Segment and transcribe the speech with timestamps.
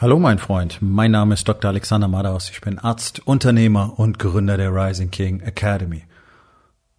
[0.00, 1.70] Hallo mein Freund, mein Name ist Dr.
[1.70, 2.50] Alexander Madaus.
[2.50, 6.04] Ich bin Arzt, Unternehmer und Gründer der Rising King Academy.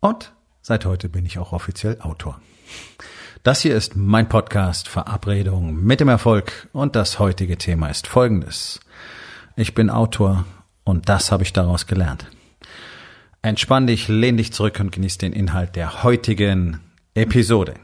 [0.01, 2.42] Und seit heute bin ich auch offiziell Autor.
[3.42, 8.81] Das hier ist mein Podcast Verabredung mit dem Erfolg und das heutige Thema ist folgendes.
[9.55, 10.43] Ich bin Autor
[10.84, 12.27] und das habe ich daraus gelernt.
[13.41, 16.81] Entspann dich, lehn dich zurück und genieß den Inhalt der heutigen
[17.13, 17.75] Episode.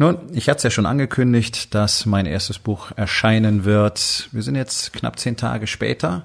[0.00, 4.30] Nun, ich hatte es ja schon angekündigt, dass mein erstes Buch erscheinen wird.
[4.32, 6.24] Wir sind jetzt knapp zehn Tage später.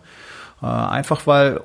[0.62, 1.60] Äh, einfach weil,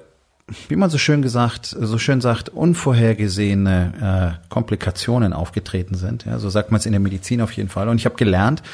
[0.68, 6.24] wie man so schön gesagt, so schön sagt, unvorhergesehene äh, Komplikationen aufgetreten sind.
[6.24, 7.88] Ja, so sagt man es in der Medizin auf jeden Fall.
[7.88, 8.64] Und ich habe gelernt,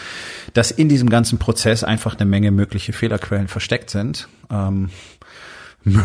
[0.54, 4.30] dass in diesem ganzen Prozess einfach eine Menge mögliche Fehlerquellen versteckt sind.
[4.50, 4.88] Ähm,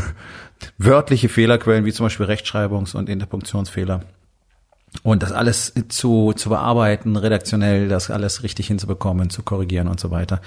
[0.78, 4.02] wörtliche Fehlerquellen wie zum Beispiel Rechtschreibungs- und Interpunktionsfehler
[5.04, 10.12] und das alles zu, zu bearbeiten, redaktionell, das alles richtig hinzubekommen, zu korrigieren und so
[10.12, 10.42] weiter,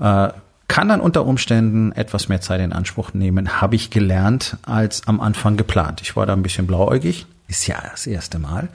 [0.00, 0.28] äh,
[0.68, 5.20] kann dann unter Umständen etwas mehr Zeit in Anspruch nehmen, habe ich gelernt, als am
[5.20, 6.00] Anfang geplant.
[6.02, 8.68] Ich war da ein bisschen blauäugig, ist ja das erste Mal.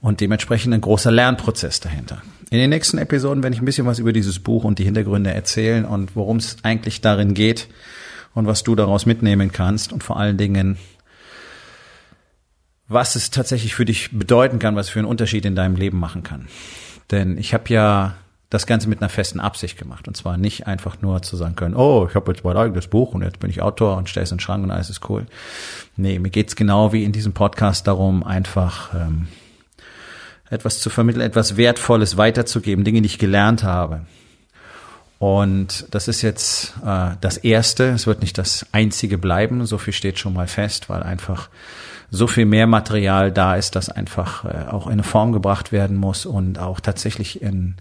[0.00, 2.20] Und dementsprechend ein großer Lernprozess dahinter.
[2.50, 5.32] In den nächsten Episoden werde ich ein bisschen was über dieses Buch und die Hintergründe
[5.32, 7.68] erzählen und worum es eigentlich darin geht
[8.34, 10.76] und was du daraus mitnehmen kannst und vor allen Dingen,
[12.88, 16.22] was es tatsächlich für dich bedeuten kann, was für einen Unterschied in deinem Leben machen
[16.22, 16.48] kann.
[17.10, 18.14] Denn ich habe ja
[18.50, 20.06] das Ganze mit einer festen Absicht gemacht.
[20.06, 23.12] Und zwar nicht einfach nur zu sagen können, oh, ich habe jetzt mein eigenes Buch
[23.12, 25.26] und jetzt bin ich Autor und stelle es in den Schrank und alles ist cool.
[25.96, 29.26] Nee, mir geht's genau wie in diesem Podcast darum, einfach ähm,
[30.50, 34.02] etwas zu vermitteln, etwas Wertvolles weiterzugeben, Dinge, die ich gelernt habe.
[35.18, 37.88] Und das ist jetzt äh, das Erste.
[37.88, 39.64] Es wird nicht das Einzige bleiben.
[39.66, 41.48] So viel steht schon mal fest, weil einfach
[42.14, 45.96] so viel mehr Material da ist, das einfach äh, auch in eine Form gebracht werden
[45.96, 47.74] muss und auch tatsächlich in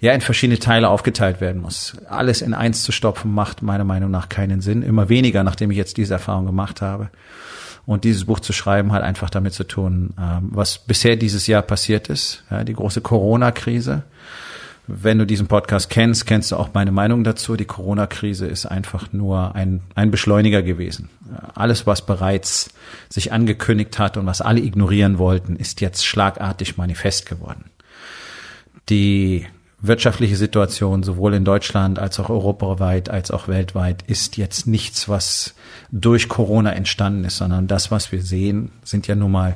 [0.00, 1.96] ja in verschiedene Teile aufgeteilt werden muss.
[2.08, 4.82] Alles in eins zu stopfen macht meiner Meinung nach keinen Sinn.
[4.82, 7.10] Immer weniger, nachdem ich jetzt diese Erfahrung gemacht habe.
[7.86, 11.62] Und dieses Buch zu schreiben hat einfach damit zu tun, ähm, was bisher dieses Jahr
[11.62, 14.02] passiert ist, ja, die große Corona-Krise
[14.92, 17.56] wenn du diesen Podcast kennst, kennst du auch meine Meinung dazu.
[17.56, 21.08] Die Corona-Krise ist einfach nur ein, ein Beschleuniger gewesen.
[21.54, 22.70] Alles, was bereits
[23.08, 27.66] sich angekündigt hat und was alle ignorieren wollten, ist jetzt schlagartig manifest geworden.
[28.88, 29.46] Die
[29.80, 35.54] wirtschaftliche Situation sowohl in Deutschland als auch europaweit als auch weltweit ist jetzt nichts, was
[35.90, 39.54] durch Corona entstanden ist, sondern das, was wir sehen, sind ja nun mal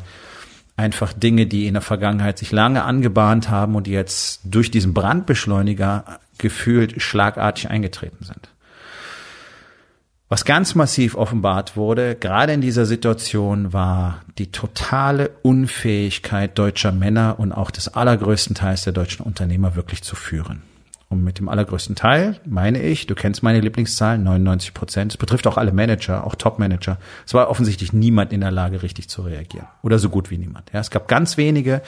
[0.76, 6.20] einfach Dinge, die in der Vergangenheit sich lange angebahnt haben und jetzt durch diesen Brandbeschleuniger
[6.38, 8.48] gefühlt schlagartig eingetreten sind.
[10.28, 17.36] Was ganz massiv offenbart wurde, gerade in dieser Situation, war die totale Unfähigkeit deutscher Männer
[17.38, 20.62] und auch des allergrößten Teils der deutschen Unternehmer wirklich zu führen.
[21.14, 25.12] Und mit dem allergrößten Teil meine ich, du kennst meine Lieblingszahlen, 99 Prozent.
[25.12, 26.98] Es betrifft auch alle Manager, auch Top-Manager.
[27.24, 29.68] Es war offensichtlich niemand in der Lage, richtig zu reagieren.
[29.82, 30.72] Oder so gut wie niemand.
[30.72, 31.82] Ja, es gab ganz wenige,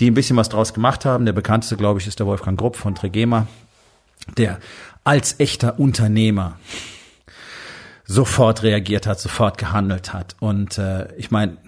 [0.00, 1.26] die ein bisschen was draus gemacht haben.
[1.26, 3.46] Der bekannteste, glaube ich, ist der Wolfgang Grupp von Tregema,
[4.38, 4.58] der
[5.04, 6.58] als echter Unternehmer
[8.06, 10.34] sofort reagiert hat, sofort gehandelt hat.
[10.40, 11.58] Und äh, ich meine,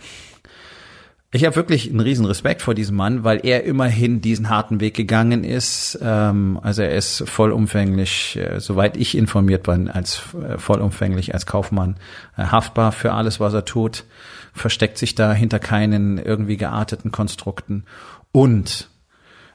[1.34, 4.94] ich habe wirklich einen riesen Respekt vor diesem Mann, weil er immerhin diesen harten Weg
[4.94, 5.98] gegangen ist.
[6.00, 11.96] Ähm, also er ist vollumfänglich, äh, soweit ich informiert bin, als äh, vollumfänglich als Kaufmann
[12.36, 14.04] äh, haftbar für alles, was er tut,
[14.52, 17.82] versteckt sich da hinter keinen irgendwie gearteten Konstrukten
[18.30, 18.88] und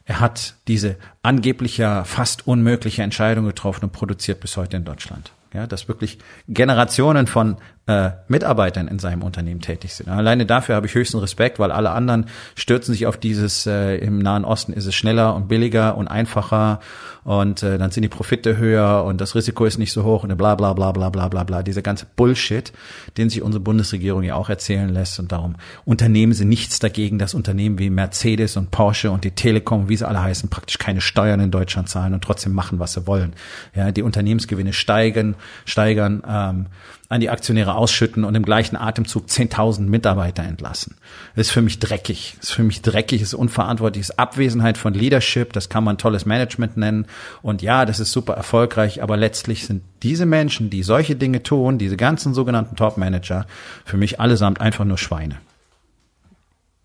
[0.04, 5.32] er hat diese angeblich fast unmögliche Entscheidung getroffen und produziert bis heute in Deutschland.
[5.54, 6.18] Ja, dass wirklich
[6.48, 7.58] Generationen von
[7.90, 10.10] äh, Mitarbeitern in seinem Unternehmen tätig sind.
[10.10, 14.20] Alleine dafür habe ich höchsten Respekt, weil alle anderen stürzen sich auf dieses, äh, im
[14.20, 16.82] Nahen Osten ist es schneller und billiger und einfacher
[17.24, 20.38] und äh, dann sind die Profite höher und das Risiko ist nicht so hoch und
[20.38, 21.64] bla bla bla bla bla bla bla.
[21.64, 22.72] Dieser ganze Bullshit,
[23.18, 27.34] den sich unsere Bundesregierung ja auch erzählen lässt und darum Unternehmen sind nichts dagegen, dass
[27.34, 31.40] Unternehmen wie Mercedes und Porsche und die Telekom, wie sie alle heißen, praktisch keine Steuern
[31.40, 33.34] in Deutschland zahlen und trotzdem machen, was sie wollen.
[33.74, 35.34] Ja, die Unternehmensgewinne steigen,
[35.66, 36.68] steigern, ähm,
[37.10, 40.96] an die Aktionäre ausschütten und im gleichen Atemzug 10.000 Mitarbeiter entlassen.
[41.36, 42.36] Das ist für mich dreckig.
[42.38, 46.28] Das ist für mich dreckig, ist unverantwortlich, ist Abwesenheit von Leadership, das kann man tolles
[46.28, 47.08] Management nennen.
[47.42, 51.80] Und ja, das ist super erfolgreich, aber letztlich sind diese Menschen, die solche Dinge tun,
[51.80, 53.48] diese ganzen sogenannten Top-Manager,
[53.86, 55.38] für mich allesamt einfach nur Schweine.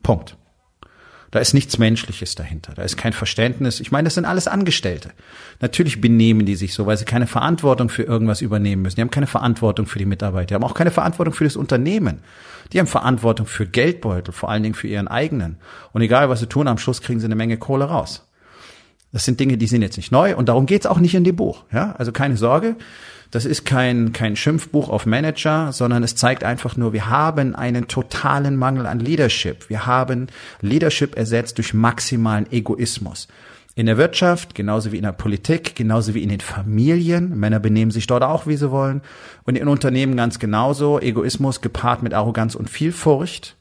[0.03, 0.37] Punkt.
[1.35, 2.75] Da ist nichts Menschliches dahinter.
[2.77, 3.81] Da ist kein Verständnis.
[3.81, 5.11] Ich meine, das sind alles Angestellte.
[5.59, 8.95] Natürlich benehmen die sich so, weil sie keine Verantwortung für irgendwas übernehmen müssen.
[8.95, 10.47] Die haben keine Verantwortung für die Mitarbeiter.
[10.47, 12.21] Die haben auch keine Verantwortung für das Unternehmen.
[12.73, 15.57] Die haben Verantwortung für Geldbeutel, vor allen Dingen für ihren eigenen.
[15.93, 18.29] Und egal, was sie tun, am Schluss kriegen sie eine Menge Kohle raus.
[19.15, 21.37] Das sind Dinge, die sind jetzt nicht neu und darum geht's auch nicht in dem
[21.37, 21.63] Buch.
[21.73, 22.75] Ja, also keine Sorge.
[23.31, 27.87] Das ist kein, kein Schimpfbuch auf Manager, sondern es zeigt einfach nur, wir haben einen
[27.87, 29.71] totalen Mangel an Leadership.
[29.71, 30.27] Wir haben
[30.63, 33.29] Leadership ersetzt durch maximalen Egoismus.
[33.77, 37.39] In der Wirtschaft, genauso wie in der Politik, genauso wie in den Familien.
[37.39, 39.01] Männer benehmen sich dort auch, wie sie wollen.
[39.45, 40.99] Und in Unternehmen ganz genauso.
[40.99, 43.57] Egoismus gepaart mit Arroganz und Vielfurcht.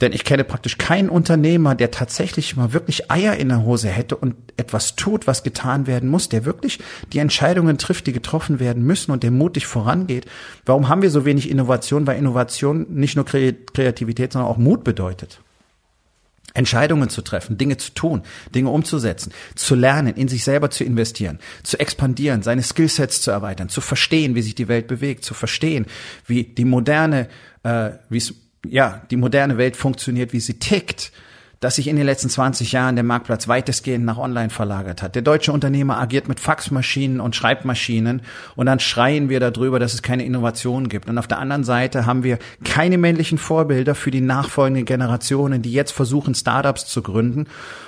[0.00, 4.16] Denn ich kenne praktisch keinen Unternehmer, der tatsächlich mal wirklich Eier in der Hose hätte
[4.16, 6.78] und etwas tut, was getan werden muss, der wirklich
[7.12, 10.26] die Entscheidungen trifft, die getroffen werden müssen und der mutig vorangeht.
[10.64, 12.06] Warum haben wir so wenig Innovation?
[12.06, 15.40] Weil Innovation nicht nur Kreativität, sondern auch Mut bedeutet.
[16.54, 18.22] Entscheidungen zu treffen, Dinge zu tun,
[18.54, 23.68] Dinge umzusetzen, zu lernen, in sich selber zu investieren, zu expandieren, seine Skillsets zu erweitern,
[23.68, 25.86] zu verstehen, wie sich die Welt bewegt, zu verstehen,
[26.26, 27.28] wie die moderne,
[27.62, 28.34] äh, wie es
[28.66, 31.12] ja, die moderne Welt funktioniert, wie sie tickt,
[31.62, 35.14] dass sich in den letzten 20 Jahren der Marktplatz weitestgehend nach online verlagert hat.
[35.14, 38.22] Der deutsche Unternehmer agiert mit Faxmaschinen und Schreibmaschinen
[38.56, 41.08] und dann schreien wir darüber, dass es keine Innovation gibt.
[41.08, 45.72] Und auf der anderen Seite haben wir keine männlichen Vorbilder für die nachfolgenden Generationen, die
[45.72, 47.46] jetzt versuchen, Startups zu gründen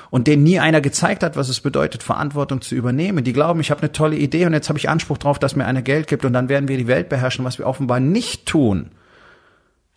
[0.08, 3.24] und denen nie einer gezeigt hat, was es bedeutet, Verantwortung zu übernehmen.
[3.24, 5.66] Die glauben, ich habe eine tolle Idee und jetzt habe ich Anspruch darauf, dass mir
[5.66, 8.92] einer Geld gibt und dann werden wir die Welt beherrschen, was wir offenbar nicht tun.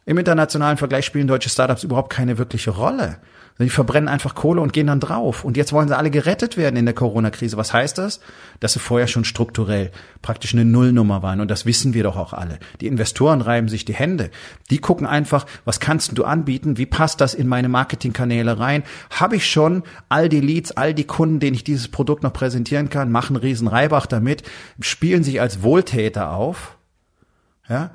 [0.07, 3.17] Im internationalen Vergleich spielen deutsche Startups überhaupt keine wirkliche Rolle.
[3.59, 5.43] Die verbrennen einfach Kohle und gehen dann drauf.
[5.43, 7.57] Und jetzt wollen sie alle gerettet werden in der Corona-Krise.
[7.57, 8.21] Was heißt das?
[8.61, 11.41] Dass sie vorher schon strukturell praktisch eine Nullnummer waren.
[11.41, 12.57] Und das wissen wir doch auch alle.
[12.79, 14.31] Die Investoren reiben sich die Hände.
[14.69, 16.77] Die gucken einfach, was kannst du anbieten?
[16.77, 18.83] Wie passt das in meine Marketingkanäle rein?
[19.09, 22.89] Habe ich schon all die Leads, all die Kunden, denen ich dieses Produkt noch präsentieren
[22.89, 24.43] kann, machen riesen Reibach damit,
[24.79, 26.77] spielen sich als Wohltäter auf.
[27.67, 27.91] Ja,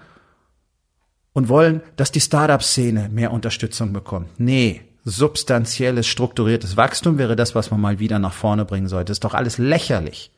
[1.32, 4.28] und wollen, dass die Startup-Szene mehr Unterstützung bekommt.
[4.38, 9.12] Nee, substanzielles, strukturiertes Wachstum wäre das, was man mal wieder nach vorne bringen sollte.
[9.12, 10.30] Ist doch alles lächerlich.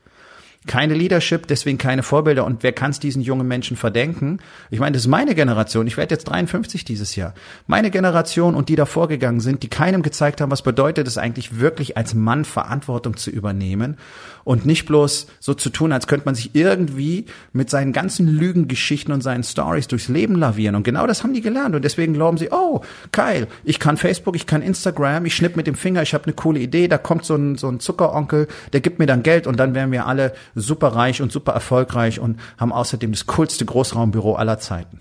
[0.66, 2.46] Keine Leadership, deswegen keine Vorbilder.
[2.46, 4.38] Und wer kann es diesen jungen Menschen verdenken?
[4.70, 5.86] Ich meine, das ist meine Generation.
[5.86, 7.34] Ich werde jetzt 53 dieses Jahr.
[7.66, 11.60] Meine Generation und die davor gegangen sind, die keinem gezeigt haben, was bedeutet es eigentlich
[11.60, 13.98] wirklich als Mann Verantwortung zu übernehmen
[14.44, 19.12] und nicht bloß so zu tun, als könnte man sich irgendwie mit seinen ganzen Lügengeschichten
[19.12, 20.76] und seinen Stories durchs Leben lavieren.
[20.76, 21.74] Und genau das haben die gelernt.
[21.74, 22.80] Und deswegen glauben sie, oh,
[23.12, 26.34] Kyle, ich kann Facebook, ich kann Instagram, ich schnipp mit dem Finger, ich habe eine
[26.34, 29.58] coole Idee, da kommt so ein, so ein Zuckeronkel, der gibt mir dann Geld und
[29.58, 34.34] dann werden wir alle super reich und super erfolgreich und haben außerdem das coolste Großraumbüro
[34.34, 35.00] aller Zeiten.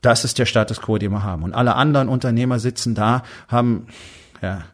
[0.00, 1.44] Das ist der Status quo, den wir haben.
[1.44, 3.86] Und alle anderen Unternehmer sitzen da, haben,
[4.42, 4.64] ja,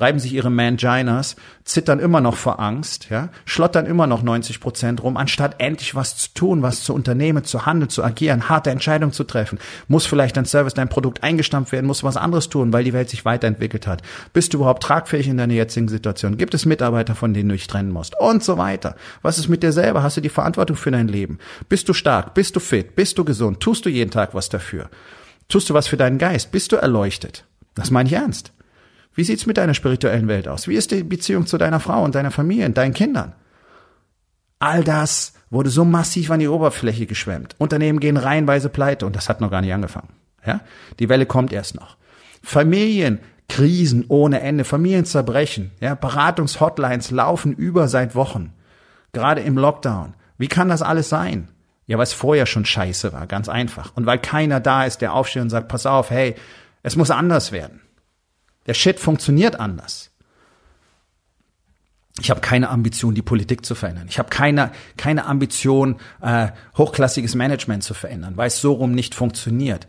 [0.00, 5.02] reiben sich ihre Manginas, zittern immer noch vor Angst, ja, schlottern immer noch 90 Prozent
[5.02, 9.12] rum, anstatt endlich was zu tun, was zu unternehmen, zu handeln, zu agieren, harte Entscheidungen
[9.12, 9.58] zu treffen.
[9.86, 13.10] Muss vielleicht dein Service, dein Produkt eingestampft werden, muss was anderes tun, weil die Welt
[13.10, 14.02] sich weiterentwickelt hat.
[14.32, 16.36] Bist du überhaupt tragfähig in deiner jetzigen Situation?
[16.36, 18.18] Gibt es Mitarbeiter, von denen du dich trennen musst?
[18.18, 18.96] Und so weiter.
[19.22, 20.02] Was ist mit dir selber?
[20.02, 21.38] Hast du die Verantwortung für dein Leben?
[21.68, 22.34] Bist du stark?
[22.34, 22.96] Bist du fit?
[22.96, 23.60] Bist du gesund?
[23.60, 24.88] Tust du jeden Tag was dafür?
[25.48, 26.52] Tust du was für deinen Geist?
[26.52, 27.44] Bist du erleuchtet?
[27.74, 28.52] Das meine ich ernst.
[29.18, 30.68] Wie sieht's mit deiner spirituellen Welt aus?
[30.68, 33.32] Wie ist die Beziehung zu deiner Frau und deiner Familie und deinen Kindern?
[34.60, 37.56] All das wurde so massiv an die Oberfläche geschwemmt.
[37.58, 40.10] Unternehmen gehen reihenweise pleite und das hat noch gar nicht angefangen.
[40.46, 40.60] Ja?
[41.00, 41.96] Die Welle kommt erst noch.
[42.44, 48.52] Familien, Krisen ohne Ende, Familienzerbrechen, ja, Beratungshotlines laufen über seit Wochen.
[49.12, 50.14] Gerade im Lockdown.
[50.36, 51.48] Wie kann das alles sein?
[51.88, 53.96] Ja, weil es vorher schon scheiße war, ganz einfach.
[53.96, 56.36] Und weil keiner da ist, der aufsteht und sagt, pass auf, hey,
[56.84, 57.80] es muss anders werden.
[58.68, 60.10] Der Shit funktioniert anders.
[62.20, 64.06] Ich habe keine Ambition, die Politik zu verändern.
[64.10, 69.14] Ich habe keine, keine Ambition, äh, hochklassiges Management zu verändern, weil es so rum nicht
[69.14, 69.86] funktioniert.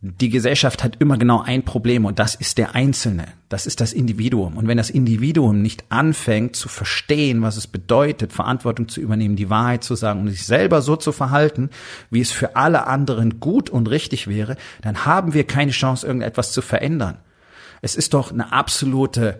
[0.00, 3.26] Die Gesellschaft hat immer genau ein Problem und das ist der Einzelne.
[3.48, 4.56] Das ist das Individuum.
[4.56, 9.50] Und wenn das Individuum nicht anfängt zu verstehen, was es bedeutet, Verantwortung zu übernehmen, die
[9.50, 11.70] Wahrheit zu sagen und sich selber so zu verhalten,
[12.10, 16.52] wie es für alle anderen gut und richtig wäre, dann haben wir keine Chance, irgendetwas
[16.52, 17.18] zu verändern.
[17.82, 19.38] Es ist doch eine absolute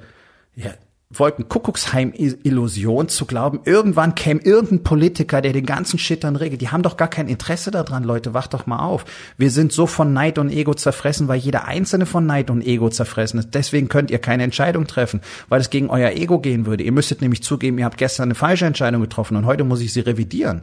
[0.54, 0.70] ja,
[1.10, 6.60] Wolkenkuckucksheim-Illusion zu glauben, irgendwann käme irgendein Politiker, der den ganzen Shit dann regelt.
[6.60, 9.04] Die haben doch gar kein Interesse daran, Leute, wacht doch mal auf.
[9.38, 12.90] Wir sind so von Neid und Ego zerfressen, weil jeder einzelne von Neid und Ego
[12.90, 13.54] zerfressen ist.
[13.54, 16.82] Deswegen könnt ihr keine Entscheidung treffen, weil es gegen euer Ego gehen würde.
[16.82, 19.92] Ihr müsstet nämlich zugeben, ihr habt gestern eine falsche Entscheidung getroffen und heute muss ich
[19.92, 20.62] sie revidieren.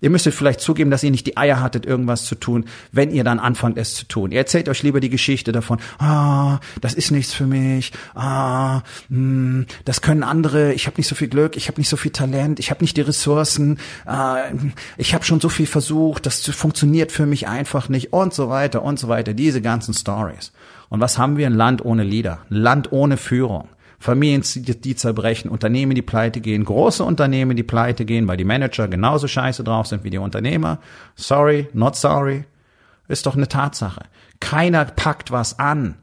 [0.00, 3.24] Ihr müsstet vielleicht zugeben, dass ihr nicht die Eier hattet, irgendwas zu tun, wenn ihr
[3.24, 4.32] dann anfangt, es zu tun.
[4.32, 9.16] Ihr erzählt euch lieber die Geschichte davon, ah, das ist nichts für mich, ah, mh,
[9.16, 12.10] hm, das können andere, ich habe nicht so viel Glück, ich habe nicht so viel
[12.10, 14.42] Talent, ich habe nicht die Ressourcen, ah,
[14.96, 18.12] ich habe schon so viel versucht, das funktioniert für mich einfach nicht.
[18.12, 20.52] Und so weiter und so weiter, diese ganzen Stories.
[20.88, 21.46] Und was haben wir?
[21.46, 23.68] Ein Land ohne Leader, ein Land ohne Führung.
[24.04, 28.86] Familien, die zerbrechen, Unternehmen, die pleite gehen, große Unternehmen, die pleite gehen, weil die Manager
[28.86, 30.78] genauso scheiße drauf sind wie die Unternehmer.
[31.16, 32.44] Sorry, not sorry.
[33.08, 34.02] Ist doch eine Tatsache.
[34.40, 35.94] Keiner packt was an.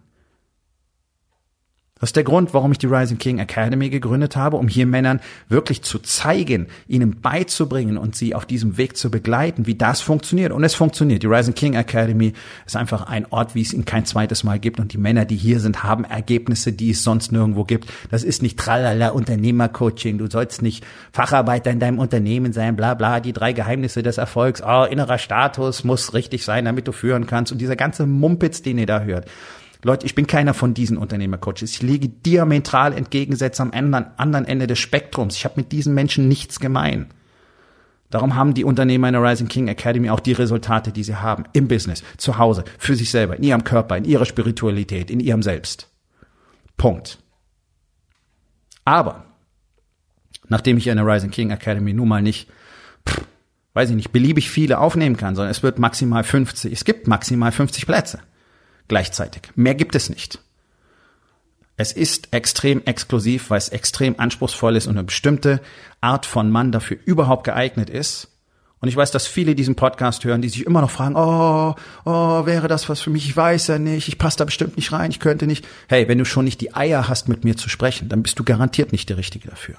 [2.01, 5.22] Das ist der Grund, warum ich die Rising King Academy gegründet habe, um hier Männern
[5.50, 10.51] wirklich zu zeigen, ihnen beizubringen und sie auf diesem Weg zu begleiten, wie das funktioniert.
[10.51, 11.22] Und es funktioniert.
[11.22, 12.34] Die Rising King Academy
[12.65, 14.79] ist einfach ein Ort, wie es ihn kein zweites Mal gibt.
[14.79, 17.88] Und die Männer, die hier sind, haben Ergebnisse, die es sonst nirgendwo gibt.
[18.10, 20.17] Das ist nicht tralala Unternehmercoaching.
[20.17, 23.20] Du sollst nicht Facharbeiter in deinem Unternehmen sein, bla bla.
[23.20, 24.63] Die drei Geheimnisse des Erfolgs.
[24.65, 27.51] Oh, innerer Status muss richtig sein, damit du führen kannst.
[27.51, 29.27] Und dieser ganze Mumpitz, den ihr da hört.
[29.83, 31.71] Leute, ich bin keiner von diesen Unternehmercoaches.
[31.71, 35.35] Ich lege diametral entgegengesetzt am anderen Ende des Spektrums.
[35.35, 37.07] Ich habe mit diesen Menschen nichts gemein.
[38.11, 41.45] Darum haben die Unternehmer in der Rising King Academy auch die Resultate, die sie haben.
[41.53, 45.41] Im Business, zu Hause, für sich selber, in ihrem Körper, in ihrer Spiritualität, in ihrem
[45.41, 45.89] Selbst.
[46.77, 47.17] Punkt.
[48.85, 49.25] Aber,
[50.50, 52.50] nachdem ich in der Rising King Academy nun mal nicht,
[53.07, 53.21] pff,
[53.73, 57.51] weiß ich nicht, beliebig viele aufnehmen kann, sondern es wird maximal 50, es gibt maximal
[57.51, 58.19] 50 Plätze
[58.91, 59.43] gleichzeitig.
[59.55, 60.39] Mehr gibt es nicht.
[61.77, 65.62] Es ist extrem exklusiv, weil es extrem anspruchsvoll ist und eine bestimmte
[66.01, 68.27] Art von Mann dafür überhaupt geeignet ist.
[68.81, 72.45] Und ich weiß, dass viele diesen Podcast hören, die sich immer noch fragen, oh, oh,
[72.45, 73.25] wäre das was für mich?
[73.25, 75.65] Ich weiß ja nicht, ich passe da bestimmt nicht rein, ich könnte nicht.
[75.88, 78.43] Hey, wenn du schon nicht die Eier hast, mit mir zu sprechen, dann bist du
[78.43, 79.75] garantiert nicht der Richtige dafür.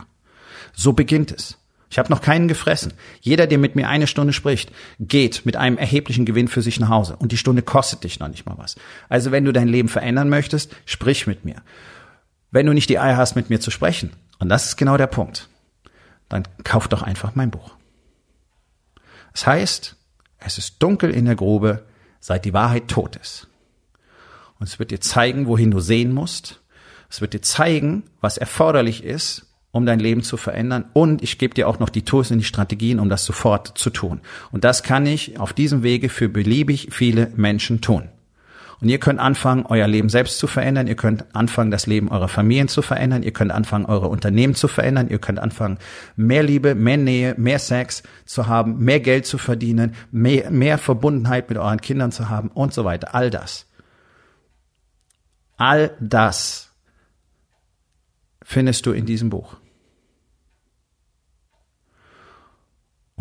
[0.73, 1.59] So beginnt es.
[1.93, 2.95] Ich habe noch keinen gefressen.
[3.21, 6.89] Jeder, der mit mir eine Stunde spricht, geht mit einem erheblichen Gewinn für sich nach
[6.89, 7.17] Hause.
[7.17, 8.77] Und die Stunde kostet dich noch nicht mal was.
[9.11, 11.57] Also wenn du dein Leben verändern möchtest, sprich mit mir.
[12.51, 15.07] Wenn du nicht die Eier hast, mit mir zu sprechen, und das ist genau der
[15.07, 15.51] Punkt,
[16.31, 17.73] dann kauf doch einfach mein Buch.
[19.35, 19.95] Das heißt,
[20.39, 21.85] es ist dunkel in der Grube,
[22.21, 23.49] seit die Wahrheit tot ist.
[24.59, 26.63] Und es wird dir zeigen, wohin du sehen musst.
[27.11, 30.85] Es wird dir zeigen, was erforderlich ist, um dein Leben zu verändern.
[30.93, 33.91] Und ich gebe dir auch noch die Tools und die Strategien, um das sofort zu
[33.91, 34.21] tun.
[34.53, 38.09] Und das kann ich auf diesem Wege für beliebig viele Menschen tun.
[38.83, 40.89] Und ihr könnt anfangen, euer Leben selbst zu verändern.
[40.89, 43.23] Ihr könnt anfangen, das Leben eurer Familien zu verändern.
[43.23, 45.09] Ihr könnt anfangen, eure Unternehmen zu verändern.
[45.09, 45.79] Ihr könnt anfangen,
[46.17, 51.49] mehr Liebe, mehr Nähe, mehr Sex zu haben, mehr Geld zu verdienen, mehr, mehr Verbundenheit
[51.49, 53.15] mit euren Kindern zu haben und so weiter.
[53.15, 53.67] All das.
[55.57, 56.73] All das
[58.43, 59.62] findest du in diesem Buch.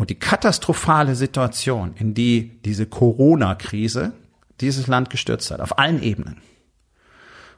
[0.02, 4.12] Und die katastrophale Situation, in die diese Corona-Krise
[4.60, 6.38] dieses Land gestürzt hat, auf allen Ebenen,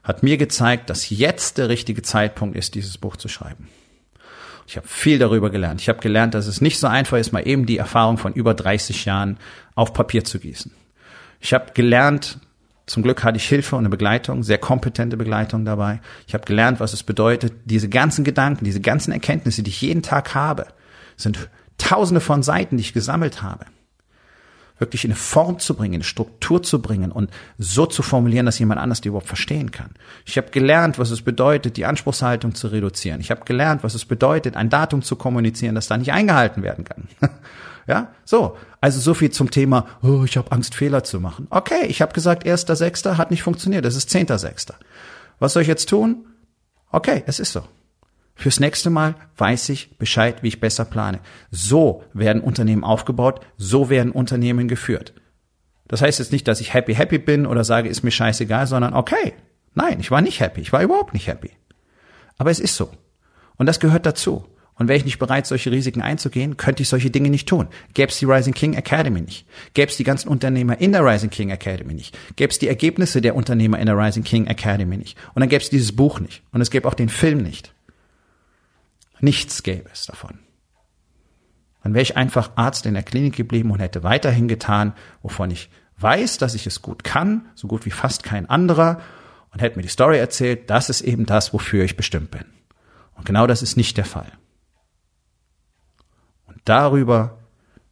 [0.03, 3.67] hat mir gezeigt, dass jetzt der richtige Zeitpunkt ist, dieses Buch zu schreiben.
[4.67, 5.81] Ich habe viel darüber gelernt.
[5.81, 8.53] Ich habe gelernt, dass es nicht so einfach ist, mal eben die Erfahrung von über
[8.53, 9.37] 30 Jahren
[9.73, 10.71] auf Papier zu gießen.
[11.39, 12.37] Ich habe gelernt,
[12.85, 15.99] zum Glück hatte ich Hilfe und eine Begleitung, sehr kompetente Begleitung dabei.
[16.27, 20.03] Ich habe gelernt, was es bedeutet, diese ganzen Gedanken, diese ganzen Erkenntnisse, die ich jeden
[20.03, 20.67] Tag habe,
[21.17, 23.65] sind tausende von Seiten, die ich gesammelt habe,
[24.77, 28.45] wirklich in eine Form zu bringen, in eine Struktur zu bringen und so zu formulieren,
[28.45, 29.91] dass jemand anders die überhaupt verstehen kann.
[30.25, 33.21] Ich habe gelernt, was es bedeutet, die Anspruchshaltung zu reduzieren.
[33.21, 36.83] Ich habe gelernt, was es bedeutet, ein Datum zu kommunizieren, das da nicht eingehalten werden
[36.83, 37.07] kann.
[37.87, 38.57] ja, so.
[38.81, 41.47] Also so viel zum Thema, oh, ich habe Angst, Fehler zu machen.
[41.49, 44.75] Okay, ich habe gesagt, erster Sechster hat nicht funktioniert, es ist zehnter Sechster.
[45.39, 46.25] Was soll ich jetzt tun?
[46.91, 47.63] Okay, es ist so.
[48.35, 51.19] Fürs nächste Mal weiß ich Bescheid, wie ich besser plane.
[51.51, 55.13] So werden Unternehmen aufgebaut, so werden Unternehmen geführt.
[55.87, 58.93] Das heißt jetzt nicht, dass ich happy happy bin oder sage, ist mir scheißegal, sondern
[58.93, 59.33] okay,
[59.73, 61.51] nein, ich war nicht happy, ich war überhaupt nicht happy.
[62.37, 62.91] Aber es ist so.
[63.57, 64.45] Und das gehört dazu.
[64.77, 67.69] Und wäre ich nicht bereit, solche Risiken einzugehen, könnte ich solche Dinge nicht tun.
[67.93, 69.47] Gäbe es die Rising King Academy nicht.
[69.73, 72.17] Gäbe es die ganzen Unternehmer in der Rising King Academy nicht.
[72.35, 75.17] Gäbe es die Ergebnisse der Unternehmer in der Rising King Academy nicht.
[75.33, 76.43] Und dann gäbe es dieses Buch nicht.
[76.51, 77.74] Und es gäbe auch den Film nicht.
[79.19, 80.39] Nichts gäbe es davon.
[81.83, 85.69] Dann wäre ich einfach Arzt in der Klinik geblieben und hätte weiterhin getan, wovon ich
[85.97, 89.01] weiß, dass ich es gut kann, so gut wie fast kein anderer,
[89.51, 92.43] und hätte mir die Story erzählt, das ist eben das, wofür ich bestimmt bin.
[93.15, 94.31] Und genau das ist nicht der Fall.
[96.47, 97.37] Und darüber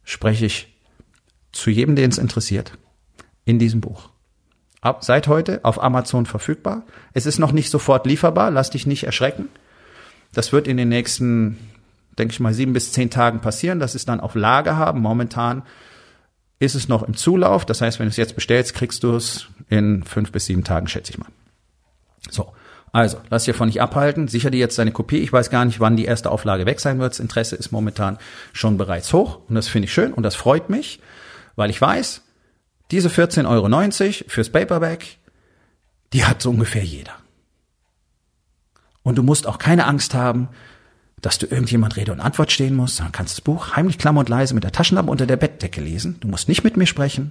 [0.02, 0.76] spreche ich
[1.52, 2.76] zu jedem, den es interessiert,
[3.46, 4.10] in diesem Buch.
[4.82, 6.82] Ab seit heute auf Amazon verfügbar.
[7.14, 9.48] Es ist noch nicht sofort lieferbar, lass dich nicht erschrecken.
[10.34, 11.58] Das wird in den nächsten
[12.18, 15.00] denke ich mal, sieben bis zehn Tagen passieren, dass es dann auf Lage haben.
[15.00, 15.62] Momentan
[16.58, 17.64] ist es noch im Zulauf.
[17.64, 20.88] Das heißt, wenn du es jetzt bestellst, kriegst du es in fünf bis sieben Tagen,
[20.88, 21.28] schätze ich mal.
[22.30, 22.52] So.
[22.92, 24.28] Also, lass dich davon nicht abhalten.
[24.28, 25.18] Sicher dir jetzt deine Kopie.
[25.18, 27.12] Ich weiß gar nicht, wann die erste Auflage weg sein wird.
[27.12, 28.18] Das Interesse ist momentan
[28.52, 29.40] schon bereits hoch.
[29.48, 31.00] Und das finde ich schön und das freut mich,
[31.56, 32.22] weil ich weiß,
[32.92, 35.18] diese 14,90 Euro fürs Paperback,
[36.12, 37.14] die hat so ungefähr jeder.
[39.04, 40.48] Und du musst auch keine Angst haben,
[41.22, 44.28] dass du irgendjemand Rede und Antwort stehen musst, sondern kannst das Buch heimlich klammer und
[44.28, 46.16] leise mit der Taschenlampe unter der Bettdecke lesen.
[46.20, 47.30] Du musst nicht mit mir sprechen.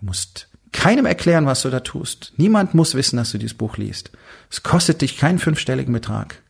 [0.00, 2.32] Du musst keinem erklären, was du da tust.
[2.36, 4.10] Niemand muss wissen, dass du dieses Buch liest.
[4.50, 6.42] Es kostet dich keinen fünfstelligen Betrag.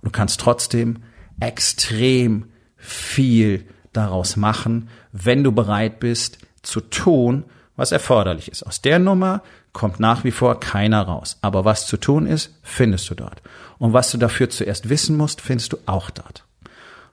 [0.00, 0.98] Und du kannst trotzdem
[1.40, 7.44] extrem viel daraus machen, wenn du bereit bist zu tun,
[7.76, 8.62] was erforderlich ist.
[8.64, 11.38] Aus der Nummer kommt nach wie vor keiner raus.
[11.40, 13.42] Aber was zu tun ist, findest du dort.
[13.78, 16.44] Und was du dafür zuerst wissen musst, findest du auch dort.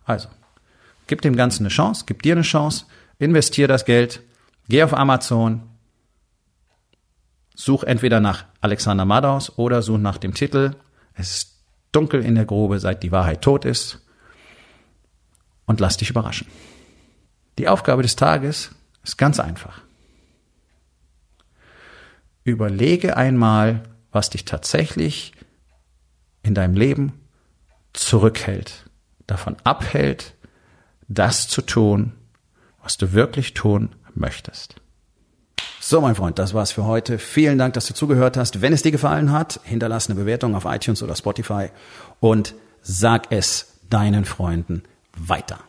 [0.05, 0.27] Also,
[1.07, 2.85] gib dem Ganzen eine Chance, gib dir eine Chance,
[3.19, 4.21] investier das Geld,
[4.67, 5.69] geh auf Amazon,
[7.59, 10.75] Such entweder nach Alexander Madaus oder such nach dem Titel.
[11.13, 11.61] Es ist
[11.91, 13.99] dunkel in der Grube, seit die Wahrheit tot ist.
[15.65, 16.47] Und lass dich überraschen.
[17.57, 18.71] Die Aufgabe des Tages
[19.03, 19.81] ist ganz einfach.
[22.43, 25.33] Überlege einmal, was dich tatsächlich
[26.43, 27.13] in deinem Leben
[27.93, 28.85] zurückhält,
[29.27, 30.35] davon abhält,
[31.07, 32.13] das zu tun,
[32.81, 34.75] was du wirklich tun möchtest.
[35.81, 37.17] So, mein Freund, das war's für heute.
[37.17, 38.61] Vielen Dank, dass du zugehört hast.
[38.61, 41.69] Wenn es dir gefallen hat, hinterlass eine Bewertung auf iTunes oder Spotify
[42.19, 44.83] und sag es deinen Freunden
[45.17, 45.59] weiter.